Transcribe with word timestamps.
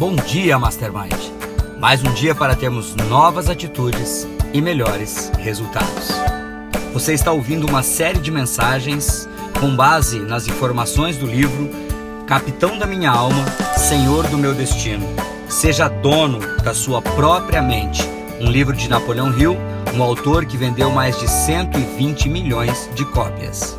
Bom 0.00 0.16
dia, 0.16 0.58
Mastermind! 0.58 1.12
Mais 1.78 2.02
um 2.02 2.10
dia 2.14 2.34
para 2.34 2.56
termos 2.56 2.96
novas 2.96 3.50
atitudes 3.50 4.26
e 4.50 4.58
melhores 4.62 5.30
resultados. 5.38 6.08
Você 6.94 7.12
está 7.12 7.32
ouvindo 7.32 7.66
uma 7.66 7.82
série 7.82 8.18
de 8.18 8.30
mensagens 8.30 9.28
com 9.60 9.76
base 9.76 10.18
nas 10.20 10.48
informações 10.48 11.18
do 11.18 11.26
livro 11.26 11.68
Capitão 12.26 12.78
da 12.78 12.86
Minha 12.86 13.10
Alma, 13.10 13.44
Senhor 13.76 14.26
do 14.28 14.38
Meu 14.38 14.54
Destino. 14.54 15.06
Seja 15.50 15.86
dono 15.86 16.38
da 16.64 16.72
sua 16.72 17.02
própria 17.02 17.60
mente. 17.60 18.02
Um 18.40 18.50
livro 18.50 18.74
de 18.74 18.88
Napoleão 18.88 19.38
Hill, 19.38 19.54
um 19.94 20.02
autor 20.02 20.46
que 20.46 20.56
vendeu 20.56 20.90
mais 20.90 21.20
de 21.20 21.28
120 21.28 22.26
milhões 22.26 22.88
de 22.94 23.04
cópias. 23.04 23.78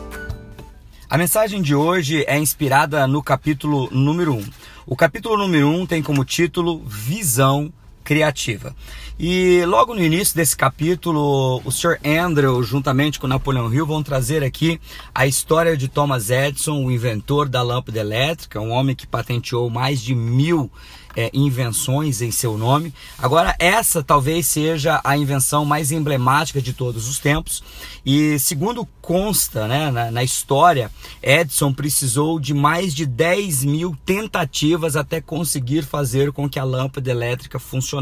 A 1.09 1.17
mensagem 1.17 1.63
de 1.63 1.73
hoje 1.73 2.23
é 2.27 2.38
inspirada 2.38 3.07
no 3.07 3.23
capítulo 3.23 3.89
número 3.91 4.35
1. 4.35 4.61
O 4.91 4.95
capítulo 4.97 5.37
número 5.37 5.69
1 5.69 5.85
tem 5.85 6.04
como 6.04 6.25
título 6.25 6.83
Visão 6.86 7.71
Criativa. 8.04 8.75
E 9.19 9.64
logo 9.65 9.93
no 9.93 10.01
início 10.01 10.36
desse 10.36 10.57
capítulo, 10.57 11.61
o 11.64 11.71
Sr. 11.71 12.00
Andrew, 12.04 12.64
juntamente 12.64 13.19
com 13.19 13.27
Napoleão 13.27 13.71
Hill, 13.71 13.86
vão 13.86 14.01
trazer 14.01 14.43
aqui 14.43 14.82
a 15.14 15.27
história 15.27 15.77
de 15.77 15.87
Thomas 15.87 16.29
Edison, 16.29 16.83
o 16.83 16.91
inventor 16.91 17.47
da 17.47 17.61
lâmpada 17.61 18.00
elétrica, 18.00 18.60
um 18.60 18.71
homem 18.71 18.96
que 18.96 19.05
patenteou 19.05 19.69
mais 19.69 20.01
de 20.01 20.15
mil 20.15 20.71
é, 21.15 21.29
invenções 21.33 22.21
em 22.21 22.32
seu 22.32 22.57
nome. 22.57 22.93
Agora, 23.18 23.55
essa 23.60 24.04
talvez 24.04 24.47
seja 24.47 24.99
a 25.04 25.18
invenção 25.18 25.65
mais 25.65 25.91
emblemática 25.91 26.61
de 26.61 26.74
todos 26.74 27.07
os 27.07 27.19
tempos. 27.19 27.63
E 28.05 28.39
segundo 28.39 28.88
consta 29.02 29.68
né, 29.68 29.91
na, 29.91 30.11
na 30.11 30.24
história, 30.24 30.91
Edison 31.21 31.74
precisou 31.74 32.39
de 32.39 32.53
mais 32.53 32.94
de 32.94 33.05
10 33.05 33.63
mil 33.66 33.95
tentativas 34.05 34.95
até 34.95 35.22
conseguir 35.22 35.83
fazer 35.83 36.31
com 36.31 36.49
que 36.49 36.59
a 36.59 36.63
lâmpada 36.63 37.09
elétrica 37.09 37.59
funcionasse. 37.59 38.00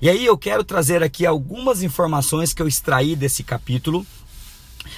E 0.00 0.08
aí 0.08 0.24
eu 0.24 0.38
quero 0.38 0.64
trazer 0.64 1.02
aqui 1.02 1.26
algumas 1.26 1.82
informações 1.82 2.52
que 2.52 2.62
eu 2.62 2.68
extraí 2.68 3.16
desse 3.16 3.42
capítulo 3.42 4.06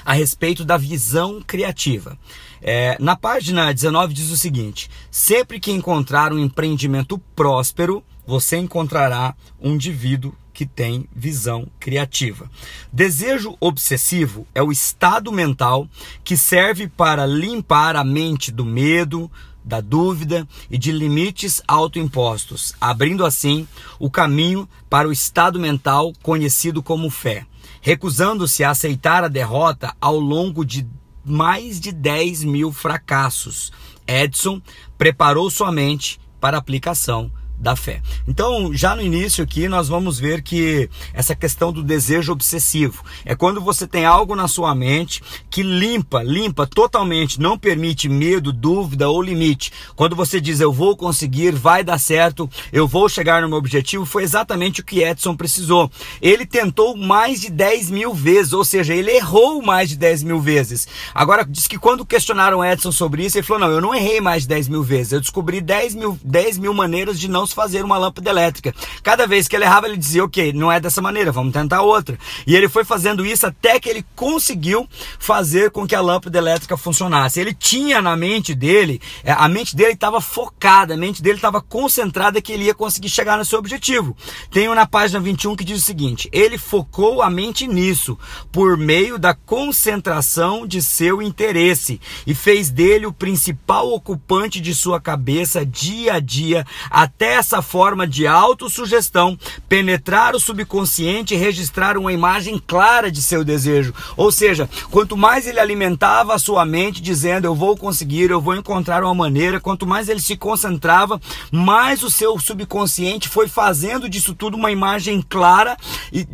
a 0.04 0.12
respeito 0.12 0.64
da 0.64 0.76
visão 0.76 1.42
criativa. 1.44 2.18
É, 2.62 2.96
na 3.00 3.16
página 3.16 3.72
19 3.72 4.12
diz 4.12 4.30
o 4.30 4.36
seguinte: 4.36 4.90
sempre 5.10 5.58
que 5.58 5.72
encontrar 5.72 6.32
um 6.32 6.38
empreendimento 6.38 7.18
próspero, 7.34 8.04
você 8.26 8.56
encontrará 8.56 9.34
um 9.60 9.72
indivíduo 9.74 10.34
que 10.52 10.66
tem 10.66 11.08
visão 11.16 11.66
criativa. 11.78 12.50
Desejo 12.92 13.56
obsessivo 13.58 14.46
é 14.54 14.62
o 14.62 14.70
estado 14.70 15.32
mental 15.32 15.88
que 16.22 16.36
serve 16.36 16.86
para 16.86 17.24
limpar 17.24 17.96
a 17.96 18.04
mente 18.04 18.52
do 18.52 18.64
medo, 18.64 19.30
da 19.64 19.80
dúvida 19.80 20.46
e 20.70 20.78
de 20.78 20.92
limites 20.92 21.62
autoimpostos, 21.66 22.74
abrindo 22.80 23.24
assim 23.24 23.66
o 23.98 24.10
caminho 24.10 24.68
para 24.88 25.08
o 25.08 25.12
estado 25.12 25.58
mental 25.58 26.12
conhecido 26.22 26.82
como 26.82 27.10
fé, 27.10 27.46
recusando-se 27.80 28.64
a 28.64 28.70
aceitar 28.70 29.24
a 29.24 29.28
derrota 29.28 29.94
ao 30.00 30.18
longo 30.18 30.64
de 30.64 30.86
mais 31.24 31.78
de 31.78 31.92
10 31.92 32.44
mil 32.44 32.72
fracassos. 32.72 33.72
Edson 34.06 34.60
preparou 34.96 35.50
sua 35.50 35.70
mente 35.70 36.18
para 36.40 36.56
a 36.56 36.60
aplicação 36.60 37.30
da 37.60 37.76
fé. 37.76 38.00
Então, 38.26 38.72
já 38.72 38.96
no 38.96 39.02
início 39.02 39.44
aqui, 39.44 39.68
nós 39.68 39.86
vamos 39.86 40.18
ver 40.18 40.42
que 40.42 40.88
essa 41.12 41.34
questão 41.34 41.70
do 41.70 41.82
desejo 41.82 42.32
obsessivo 42.32 43.04
é 43.24 43.36
quando 43.36 43.60
você 43.60 43.86
tem 43.86 44.06
algo 44.06 44.34
na 44.34 44.48
sua 44.48 44.74
mente 44.74 45.22
que 45.50 45.62
limpa, 45.62 46.22
limpa 46.22 46.66
totalmente, 46.66 47.38
não 47.38 47.58
permite 47.58 48.08
medo, 48.08 48.52
dúvida 48.52 49.10
ou 49.10 49.20
limite. 49.20 49.72
Quando 49.94 50.16
você 50.16 50.40
diz 50.40 50.60
eu 50.60 50.72
vou 50.72 50.96
conseguir, 50.96 51.52
vai 51.52 51.84
dar 51.84 51.98
certo, 51.98 52.48
eu 52.72 52.88
vou 52.88 53.08
chegar 53.08 53.42
no 53.42 53.48
meu 53.48 53.58
objetivo, 53.58 54.06
foi 54.06 54.22
exatamente 54.22 54.80
o 54.80 54.84
que 54.84 55.02
Edson 55.02 55.36
precisou. 55.36 55.90
Ele 56.22 56.46
tentou 56.46 56.96
mais 56.96 57.42
de 57.42 57.50
10 57.50 57.90
mil 57.90 58.14
vezes, 58.14 58.54
ou 58.54 58.64
seja, 58.64 58.94
ele 58.94 59.10
errou 59.10 59.60
mais 59.60 59.90
de 59.90 59.96
10 59.96 60.22
mil 60.22 60.40
vezes. 60.40 60.88
Agora, 61.14 61.44
diz 61.44 61.66
que 61.66 61.78
quando 61.78 62.06
questionaram 62.06 62.64
Edson 62.64 62.90
sobre 62.90 63.24
isso, 63.24 63.36
ele 63.36 63.46
falou: 63.46 63.68
não, 63.68 63.70
eu 63.70 63.80
não 63.80 63.94
errei 63.94 64.20
mais 64.20 64.42
de 64.42 64.48
10 64.48 64.68
mil 64.68 64.82
vezes, 64.82 65.12
eu 65.12 65.20
descobri 65.20 65.60
10 65.60 65.94
mil, 65.94 66.18
10 66.24 66.56
mil 66.58 66.72
maneiras 66.72 67.20
de 67.20 67.28
não 67.28 67.46
fazer 67.54 67.84
uma 67.84 67.98
lâmpada 67.98 68.28
elétrica. 68.30 68.74
Cada 69.02 69.26
vez 69.26 69.46
que 69.46 69.54
ele 69.54 69.64
errava, 69.64 69.86
ele 69.86 69.96
dizia, 69.96 70.24
ok, 70.24 70.52
não 70.52 70.70
é 70.70 70.80
dessa 70.80 71.02
maneira, 71.02 71.30
vamos 71.30 71.52
tentar 71.52 71.82
outra. 71.82 72.18
E 72.46 72.56
ele 72.56 72.68
foi 72.68 72.84
fazendo 72.84 73.24
isso 73.24 73.46
até 73.46 73.78
que 73.78 73.88
ele 73.88 74.04
conseguiu 74.16 74.88
fazer 75.18 75.70
com 75.70 75.86
que 75.86 75.94
a 75.94 76.00
lâmpada 76.00 76.38
elétrica 76.38 76.76
funcionasse. 76.76 77.40
Ele 77.40 77.54
tinha 77.54 78.00
na 78.00 78.16
mente 78.16 78.54
dele, 78.54 79.00
é, 79.22 79.32
a 79.32 79.48
mente 79.48 79.76
dele 79.76 79.92
estava 79.92 80.20
focada, 80.20 80.94
a 80.94 80.96
mente 80.96 81.22
dele 81.22 81.36
estava 81.36 81.60
concentrada 81.60 82.40
que 82.40 82.52
ele 82.52 82.64
ia 82.64 82.74
conseguir 82.74 83.08
chegar 83.08 83.36
no 83.36 83.44
seu 83.44 83.58
objetivo. 83.58 84.16
Tem 84.50 84.68
na 84.74 84.86
página 84.86 85.20
21 85.20 85.56
que 85.56 85.64
diz 85.64 85.82
o 85.82 85.84
seguinte: 85.84 86.28
ele 86.32 86.58
focou 86.58 87.22
a 87.22 87.30
mente 87.30 87.66
nisso 87.66 88.18
por 88.52 88.76
meio 88.76 89.18
da 89.18 89.34
concentração 89.34 90.66
de 90.66 90.82
seu 90.82 91.20
interesse 91.20 92.00
e 92.26 92.34
fez 92.34 92.70
dele 92.70 93.06
o 93.06 93.12
principal 93.12 93.88
ocupante 93.92 94.60
de 94.60 94.74
sua 94.74 95.00
cabeça 95.00 95.64
dia 95.64 96.14
a 96.14 96.20
dia 96.20 96.66
até 96.90 97.39
essa 97.40 97.60
forma 97.60 98.06
de 98.06 98.26
autossugestão 98.26 99.36
penetrar 99.68 100.36
o 100.36 100.40
subconsciente 100.40 101.34
e 101.34 101.36
registrar 101.36 101.96
uma 101.96 102.12
imagem 102.12 102.62
clara 102.64 103.10
de 103.10 103.22
seu 103.22 103.42
desejo. 103.42 103.94
Ou 104.16 104.30
seja, 104.30 104.68
quanto 104.90 105.16
mais 105.16 105.46
ele 105.46 105.58
alimentava 105.58 106.34
a 106.34 106.38
sua 106.38 106.64
mente 106.64 107.00
dizendo 107.00 107.46
eu 107.46 107.54
vou 107.54 107.76
conseguir, 107.76 108.30
eu 108.30 108.40
vou 108.40 108.54
encontrar 108.54 109.02
uma 109.02 109.14
maneira, 109.14 109.58
quanto 109.58 109.86
mais 109.86 110.08
ele 110.08 110.20
se 110.20 110.36
concentrava, 110.36 111.20
mais 111.50 112.02
o 112.02 112.10
seu 112.10 112.38
subconsciente 112.38 113.28
foi 113.28 113.48
fazendo 113.48 114.08
disso 114.08 114.34
tudo 114.34 114.56
uma 114.56 114.70
imagem 114.70 115.22
clara 115.22 115.76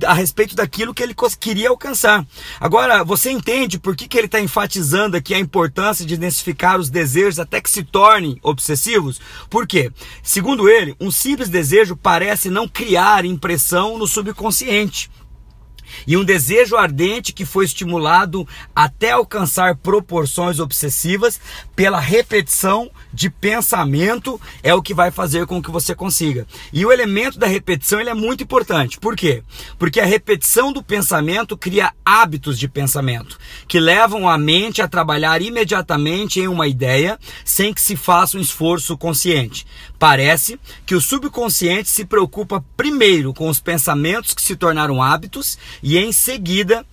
a 0.04 0.12
respeito 0.12 0.56
daquilo 0.56 0.92
que 0.92 1.02
ele 1.02 1.14
queria 1.38 1.68
alcançar. 1.68 2.26
Agora, 2.60 3.04
você 3.04 3.30
entende 3.30 3.78
por 3.78 3.94
que, 3.94 4.08
que 4.08 4.18
ele 4.18 4.26
está 4.26 4.40
enfatizando 4.40 5.16
aqui 5.16 5.34
a 5.34 5.38
importância 5.38 6.04
de 6.04 6.14
identificar 6.14 6.80
os 6.80 6.90
desejos 6.90 7.38
até 7.38 7.60
que 7.60 7.70
se 7.70 7.84
tornem 7.84 8.38
obsessivos? 8.42 9.20
Por 9.48 9.66
quê? 9.66 9.92
Segundo 10.22 10.68
ele, 10.68 10.95
um 11.00 11.10
simples 11.10 11.48
desejo 11.48 11.96
parece 11.96 12.48
não 12.50 12.66
criar 12.66 13.24
impressão 13.24 13.98
no 13.98 14.06
subconsciente. 14.06 15.10
E 16.06 16.16
um 16.16 16.24
desejo 16.24 16.76
ardente 16.76 17.32
que 17.32 17.44
foi 17.44 17.64
estimulado 17.64 18.46
até 18.74 19.12
alcançar 19.12 19.76
proporções 19.76 20.58
obsessivas 20.58 21.40
pela 21.74 22.00
repetição 22.00 22.90
de 23.12 23.30
pensamento 23.30 24.40
é 24.62 24.74
o 24.74 24.82
que 24.82 24.94
vai 24.94 25.10
fazer 25.10 25.46
com 25.46 25.62
que 25.62 25.70
você 25.70 25.94
consiga. 25.94 26.46
E 26.72 26.84
o 26.84 26.92
elemento 26.92 27.38
da 27.38 27.46
repetição 27.46 28.00
ele 28.00 28.10
é 28.10 28.14
muito 28.14 28.42
importante. 28.42 28.98
Por 28.98 29.16
quê? 29.16 29.42
Porque 29.78 30.00
a 30.00 30.06
repetição 30.06 30.72
do 30.72 30.82
pensamento 30.82 31.56
cria 31.56 31.92
hábitos 32.04 32.58
de 32.58 32.68
pensamento 32.68 33.38
que 33.66 33.80
levam 33.80 34.28
a 34.28 34.38
mente 34.38 34.82
a 34.82 34.88
trabalhar 34.88 35.40
imediatamente 35.42 36.40
em 36.40 36.48
uma 36.48 36.66
ideia 36.66 37.18
sem 37.44 37.72
que 37.72 37.80
se 37.80 37.96
faça 37.96 38.36
um 38.36 38.40
esforço 38.40 38.96
consciente. 38.96 39.66
Parece 39.98 40.58
que 40.84 40.94
o 40.94 41.00
subconsciente 41.00 41.88
se 41.88 42.04
preocupa 42.04 42.64
primeiro 42.76 43.32
com 43.32 43.48
os 43.48 43.60
pensamentos 43.60 44.34
que 44.34 44.42
se 44.42 44.56
tornaram 44.56 45.02
hábitos 45.02 45.58
e 45.86 45.96
em 45.98 46.10
seguida 46.10 46.84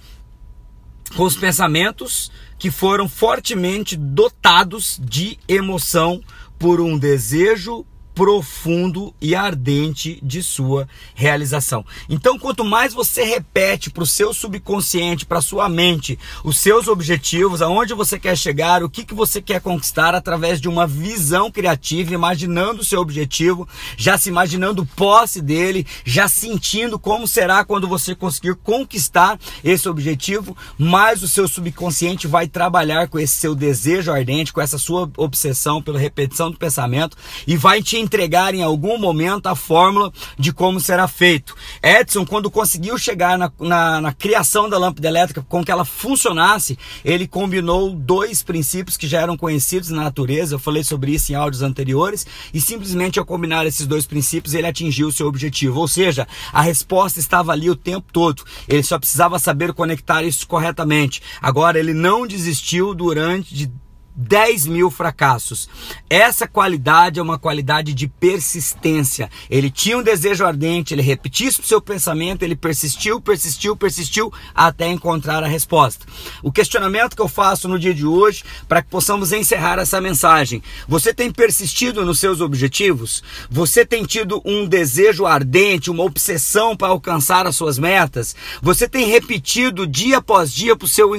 com 1.16 1.24
os 1.24 1.36
pensamentos 1.36 2.32
que 2.60 2.70
foram 2.70 3.10
fortemente 3.10 3.96
dotados 3.96 5.02
de 5.04 5.40
emoção 5.48 6.22
por 6.60 6.80
um 6.80 6.96
desejo 6.96 7.88
profundo 8.14 9.14
e 9.20 9.36
ardente 9.36 10.20
de 10.22 10.44
sua 10.44 10.88
realização. 11.16 11.86
Então, 12.08 12.38
quanto 12.38 12.64
mais 12.64 12.94
você 12.94 13.24
repete 13.24 13.90
para 13.90 14.04
o 14.04 14.08
seu 14.08 14.34
subconsciente, 14.34 15.26
para 15.26 15.42
sua 15.42 15.68
mente, 15.68 16.18
os 16.44 16.58
seus 16.58 16.88
objetivos, 16.88 17.62
aonde 17.62 17.94
você 17.94 18.20
quer 18.20 18.38
chegar, 18.38 18.84
o 18.84 18.90
que, 18.90 19.04
que 19.04 19.14
você 19.14 19.42
quer 19.42 19.62
conquistar 19.62 20.14
através 20.14 20.62
de 20.62 20.68
uma 20.70 20.86
visão 20.86 21.52
criativa, 21.52 22.14
imaginando 22.14 22.82
o 22.82 22.86
seu 22.86 23.00
objetivo, 23.00 23.68
já 23.98 24.18
se 24.18 24.30
imaginando 24.30 24.86
posse 24.86 25.42
dele, 25.42 25.86
já 26.06 26.28
sentindo 26.28 27.00
como 27.00 27.28
será 27.28 27.64
quando 27.66 27.88
você 27.88 28.16
conseguir 28.16 28.56
conquistar 28.56 29.40
esse 29.64 29.90
objetivo, 29.90 30.56
mais 30.78 31.24
o 31.24 31.28
seu 31.28 31.48
subconsciente 31.48 32.28
vai 32.28 32.48
trabalhar 32.48 33.08
com 33.08 33.20
esse 33.20 33.34
seu 33.34 33.56
desejo 33.56 34.12
ardente, 34.12 34.54
com 34.54 34.62
essa 34.62 34.78
sua 34.78 35.10
obsessão 35.18 35.82
pela 35.82 36.00
repetição 36.00 36.52
do 36.52 36.58
pensamento 36.58 37.18
e 37.48 37.58
vai 37.58 37.82
te 37.82 38.03
entregar 38.04 38.54
em 38.54 38.62
algum 38.62 38.98
momento 38.98 39.48
a 39.48 39.56
fórmula 39.56 40.12
de 40.38 40.54
como 40.54 40.80
será 40.80 41.08
feito. 41.08 41.56
Edison, 41.82 42.26
quando 42.26 42.52
conseguiu 42.52 42.98
chegar 42.98 43.38
na, 43.38 43.52
na, 43.60 44.02
na 44.02 44.14
criação 44.14 44.70
da 44.70 44.78
lâmpada 44.78 45.08
elétrica 45.08 45.46
com 45.48 45.64
que 45.64 45.72
ela 45.72 45.86
funcionasse, 45.86 46.78
ele 47.04 47.28
combinou 47.28 47.92
dois 47.92 48.44
princípios 48.44 48.98
que 48.98 49.08
já 49.08 49.22
eram 49.22 49.38
conhecidos 49.38 49.90
na 49.90 50.04
natureza. 50.04 50.56
Eu 50.56 50.60
falei 50.60 50.84
sobre 50.84 51.14
isso 51.14 51.32
em 51.32 51.36
áudios 51.36 51.62
anteriores 51.62 52.26
e 52.54 52.62
simplesmente 52.62 53.20
ao 53.20 53.26
combinar 53.26 53.66
esses 53.66 53.88
dois 53.88 54.06
princípios 54.06 54.54
ele 54.54 54.68
atingiu 54.68 55.08
o 55.08 55.12
seu 55.12 55.28
objetivo. 55.28 55.80
Ou 55.80 55.88
seja, 55.88 56.28
a 56.52 56.62
resposta 56.62 57.20
estava 57.20 57.52
ali 57.52 57.70
o 57.70 57.76
tempo 57.76 58.12
todo. 58.12 58.44
Ele 58.68 58.84
só 58.84 59.00
precisava 59.00 59.40
saber 59.40 59.74
conectar 59.74 60.24
isso 60.24 60.48
corretamente. 60.48 61.22
Agora 61.42 61.80
ele 61.80 61.94
não 61.94 62.28
desistiu 62.28 62.94
durante 62.94 63.56
de 63.56 63.72
10 64.16 64.68
mil 64.68 64.90
fracassos. 64.90 65.68
Essa 66.10 66.48
qualidade 66.48 67.20
é 67.20 67.24
uma 67.24 67.40
qualidade 67.40 67.94
de 67.94 68.08
persistência. 68.08 69.30
Ele 69.50 69.70
tinha 69.70 69.98
um 69.98 70.04
desejo 70.04 70.46
ardente, 70.46 70.94
ele 70.94 71.02
repetiu 71.02 71.44
pro 71.54 71.68
seu 71.68 71.82
pensamento, 71.82 72.44
ele 72.44 72.56
persistiu, 72.56 73.20
persistiu, 73.20 73.76
persistiu 73.76 74.32
até 74.54 74.88
encontrar 74.88 75.44
a 75.44 75.48
resposta. 75.48 76.06
O 76.42 76.52
questionamento 76.52 77.16
que 77.16 77.22
eu 77.22 77.28
faço 77.28 77.68
no 77.68 77.80
dia 77.80 77.94
de 77.94 78.06
hoje, 78.06 78.44
para 78.68 78.82
que 78.82 78.90
possamos 78.90 79.32
encerrar 79.32 79.80
essa 79.80 80.00
mensagem: 80.00 80.62
você 80.88 81.14
tem 81.14 81.32
persistido 81.32 82.06
nos 82.06 82.20
seus 82.20 82.40
objetivos? 82.40 83.24
Você 83.50 83.86
tem 83.86 84.04
tido 84.04 84.42
um 84.46 84.68
desejo 84.68 85.26
ardente, 85.26 85.90
uma 85.90 86.04
obsessão 86.04 86.78
para 86.78 86.90
alcançar 86.90 87.48
as 87.48 87.56
suas 87.56 87.80
metas? 87.80 88.36
Você 88.62 88.88
tem 88.88 89.08
repetido 89.08 89.88
dia 89.88 90.18
após 90.18 90.54
dia 90.54 90.76
para 90.76 90.86
o 90.86 90.90
seu, 90.90 91.10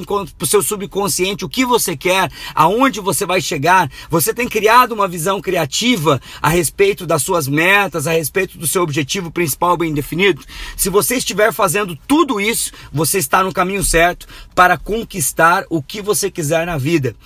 seu 0.46 0.62
subconsciente 0.62 1.44
o 1.44 1.48
que 1.48 1.66
você 1.66 1.96
quer, 1.96 2.30
aonde 2.54 2.83
onde 2.84 3.00
você 3.00 3.26
vai 3.26 3.40
chegar. 3.40 3.90
Você 4.10 4.32
tem 4.32 4.48
criado 4.48 4.92
uma 4.92 5.08
visão 5.08 5.40
criativa 5.40 6.20
a 6.40 6.48
respeito 6.48 7.06
das 7.06 7.22
suas 7.22 7.48
metas, 7.48 8.06
a 8.06 8.12
respeito 8.12 8.58
do 8.58 8.66
seu 8.66 8.82
objetivo 8.82 9.30
principal 9.30 9.76
bem 9.76 9.92
definido. 9.92 10.42
Se 10.76 10.88
você 10.88 11.16
estiver 11.16 11.52
fazendo 11.52 11.96
tudo 12.06 12.40
isso, 12.40 12.72
você 12.92 13.18
está 13.18 13.42
no 13.42 13.52
caminho 13.52 13.82
certo 13.82 14.26
para 14.54 14.76
conquistar 14.76 15.64
o 15.68 15.82
que 15.82 16.02
você 16.02 16.30
quiser 16.30 16.66
na 16.66 16.76
vida 16.76 17.16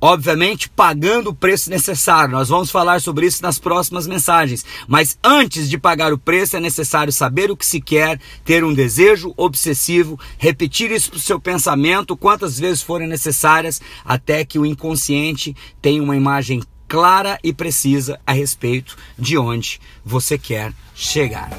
obviamente 0.00 0.68
pagando 0.68 1.30
o 1.30 1.34
preço 1.34 1.68
necessário. 1.68 2.32
Nós 2.32 2.48
vamos 2.48 2.70
falar 2.70 3.00
sobre 3.00 3.26
isso 3.26 3.42
nas 3.42 3.58
próximas 3.58 4.06
mensagens. 4.06 4.64
Mas 4.88 5.18
antes 5.22 5.68
de 5.68 5.76
pagar 5.76 6.12
o 6.12 6.18
preço, 6.18 6.56
é 6.56 6.60
necessário 6.60 7.12
saber 7.12 7.50
o 7.50 7.56
que 7.56 7.66
se 7.66 7.80
quer, 7.80 8.18
ter 8.44 8.64
um 8.64 8.72
desejo 8.72 9.34
obsessivo, 9.36 10.18
repetir 10.38 10.90
isso 10.90 11.10
para 11.10 11.18
o 11.18 11.20
seu 11.20 11.40
pensamento 11.40 12.16
quantas 12.16 12.58
vezes 12.58 12.82
forem 12.82 13.08
necessárias, 13.08 13.80
até 14.04 14.44
que 14.44 14.58
o 14.58 14.66
inconsciente 14.66 15.54
tenha 15.82 16.02
uma 16.02 16.16
imagem 16.16 16.62
clara 16.88 17.38
e 17.44 17.52
precisa 17.52 18.18
a 18.26 18.32
respeito 18.32 18.96
de 19.18 19.38
onde 19.38 19.80
você 20.04 20.36
quer 20.36 20.72
chegar. 20.94 21.50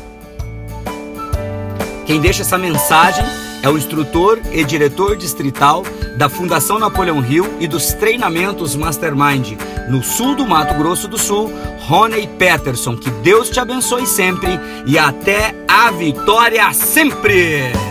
Quem 2.06 2.20
deixa 2.20 2.42
essa 2.42 2.58
mensagem 2.58 3.24
é 3.64 3.70
o 3.70 3.78
instrutor 3.78 4.40
e 4.52 4.64
diretor 4.64 5.16
distrital 5.16 5.84
da 6.18 6.30
Fundação 6.30 6.80
Napoleão 6.80 7.24
Hill 7.24 7.58
e 7.60 7.68
dos 7.68 7.94
treinamentos 7.94 8.76
Mastermind 8.76 9.54
no 9.90 10.04
sul 10.04 10.36
do 10.36 10.46
Mato 10.46 10.74
Grosso 10.76 11.08
do 11.08 11.18
Sul, 11.18 11.52
Rony 11.82 12.28
Peterson. 12.28 12.96
Que 12.96 13.10
Deus 13.10 13.50
te 13.50 13.60
abençoe 13.60 14.06
sempre 14.06 14.60
e 14.86 14.98
até 14.98 15.56
a 15.68 15.92
vitória 15.92 16.72
sempre! 16.74 17.91